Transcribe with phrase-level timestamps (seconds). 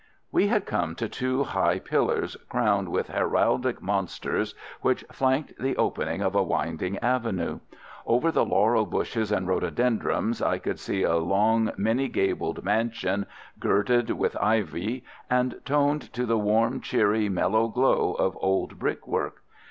[0.31, 6.21] We had come to two high pillars crowned with heraldic monsters which flanked the opening
[6.23, 7.59] of a winding avenue.
[8.07, 13.27] Over the laurel bushes and rhododendrons I could see a long, many gabled mansion,
[13.59, 19.43] girdled with ivy, and toned to the warm, cheery, mellow glow of old brick work.